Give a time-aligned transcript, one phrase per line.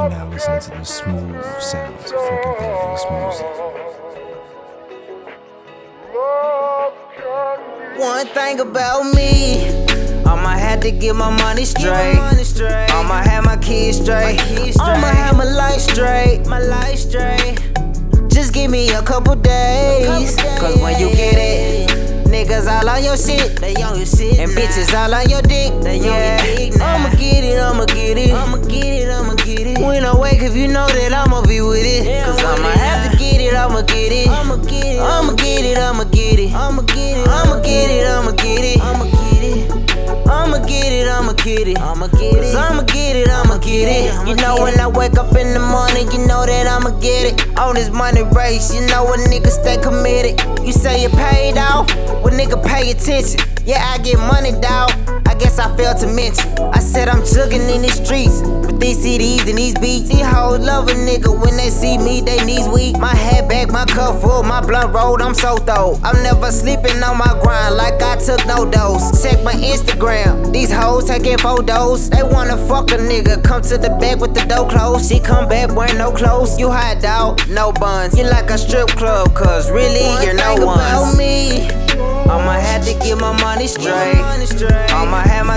[0.00, 3.46] You're now listening to the smooth sounds of freaking fabulous music.
[8.00, 9.68] One thing about me,
[10.24, 12.16] I'ma have to get my money straight.
[12.16, 14.40] I'ma have my kids straight.
[14.80, 16.46] I'ma have my life straight.
[16.46, 17.58] My life straight.
[18.28, 20.34] Just give me a couple days.
[20.58, 21.90] Cause when you get it,
[22.26, 23.60] niggas all on your shit.
[23.60, 24.38] They on your shit.
[24.38, 25.74] And bitches all on your dick.
[25.82, 26.80] They on your dick.
[26.80, 28.32] I'ma get it, I'ma get it.
[28.32, 29.39] I'ma get it, I'ma get it.
[29.90, 32.06] When I wake up, you know that I'ma be with it.
[32.22, 34.30] Cause I'ma have to get it, I'ma get it.
[34.30, 36.54] I'ma get it, I'ma get it, I'ma get it.
[36.54, 38.78] I'ma get it, I'ma get it, I'ma get it.
[38.78, 40.30] I'ma get it.
[40.30, 41.78] I'ma get it, I'ma get it.
[41.78, 42.54] I'ma get it.
[42.54, 44.28] I'ma get it, I'ma get it.
[44.28, 47.58] You know when I wake up in the morning, you know that I'ma get it.
[47.58, 50.38] On this money race, you know a nigga stay committed.
[50.64, 51.90] You say you paid off,
[52.22, 53.40] well nigga pay attention.
[53.66, 54.54] Yeah, I get money.
[54.54, 56.48] I guess I failed to mention.
[56.72, 60.08] I said I'm jugging in the streets with these CDs and these beats.
[60.08, 62.98] These hoes love a nigga when they see me, they knees weak.
[62.98, 66.00] My head back, my cup full, my blunt rolled, I'm so throw.
[66.02, 69.22] I'm never sleeping on my grind like I took no dose.
[69.22, 72.08] Check my Instagram, these hoes taking photos.
[72.08, 75.10] They wanna fuck a nigga, come to the back with the door closed.
[75.10, 76.58] She come back wearing no clothes.
[76.58, 78.16] You hot dog, no buns.
[78.16, 81.18] You like a strip club, cause really you're no one.
[81.18, 81.68] Me.
[82.30, 84.16] I'ma have to get my money straight.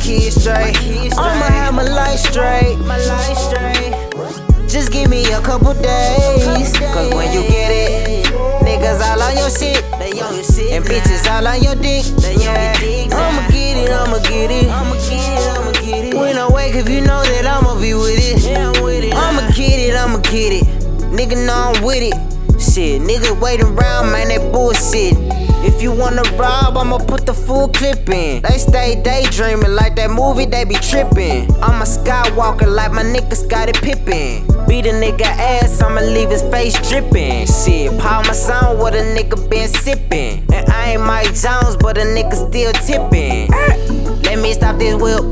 [0.00, 0.76] Kids straight.
[1.18, 2.76] I'ma have my life straight.
[2.86, 4.68] My life straight.
[4.68, 6.72] Just give me a couple days.
[6.78, 8.26] Cause when you get it,
[8.62, 9.82] niggas all on your shit.
[10.72, 12.04] And bitches all on your dick.
[13.12, 14.68] I'ma get it, I'ma get it.
[14.70, 16.14] I'ma get it, I'ma get it.
[16.14, 19.14] When I wake up, you know that I'ma be with it.
[19.14, 20.64] I'ma get it, I'ma get it.
[21.10, 22.14] Nigga know I'm with it.
[22.60, 25.14] Shit, nigga waiting around, man, that bullshit.
[25.64, 28.42] If you wanna rob, I'ma put the full clip in.
[28.42, 31.52] They stay daydreaming like that movie, they be tripping.
[31.62, 34.46] I'm a skywalker like my nigga Scottie Pippen.
[34.66, 37.46] Beat a nigga ass, I'ma leave his face dripping.
[37.46, 40.44] Shit, Paul my son, what a nigga been sipping.
[40.52, 43.50] And I ain't Mike Jones, but a nigga still tipping.
[44.22, 45.22] Let me stop this whip.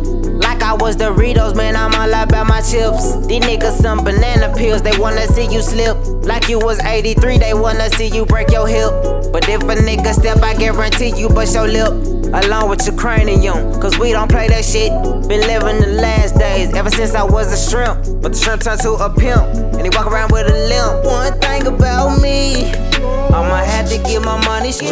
[0.43, 2.34] Like I was Doritos, man, I'm all about
[2.71, 3.27] chips.
[3.27, 5.97] These niggas some banana pills, they wanna see you slip.
[6.25, 8.91] Like you was 83, they wanna see you break your hip.
[9.33, 11.93] But if a nigga step, I guarantee you bust your lip.
[12.35, 14.91] Along with your cranium, cause we don't play that shit.
[15.29, 18.23] Been living the last days, ever since I was a shrimp.
[18.23, 19.45] But the shrimp turned to a pimp,
[19.77, 21.05] and he walk around with a limp.
[21.05, 22.73] One thing about me,
[23.31, 24.91] I'ma have to get my money straight.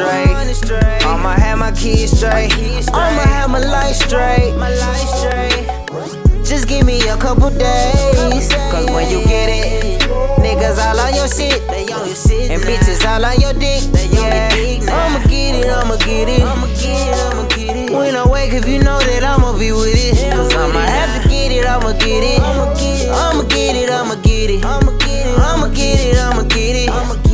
[1.05, 2.53] I'ma have my kids straight.
[2.93, 4.55] I'ma have my life straight.
[4.57, 5.42] My life straight.
[6.73, 8.49] Give me a couple days.
[8.73, 10.01] Cause when you get it,
[10.41, 11.61] niggas all on your shit.
[12.51, 13.83] And bitches all on your dick.
[14.11, 14.49] Yeah.
[14.91, 16.41] I'ma get it, I'ma get it.
[16.41, 17.93] I'ma get it, I'ma get it.
[17.93, 20.33] When I wake up, you know that I'ma be with it.
[20.33, 22.41] Cause I'ma have to get it, I'ma get it.
[22.41, 25.39] I'ma get it, I'ma get it, I'ma get it.
[25.39, 27.32] I'ma get it, I'ma get it, I'ma get it.